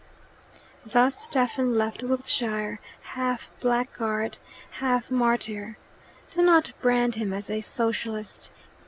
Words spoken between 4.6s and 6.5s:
half martyr. Do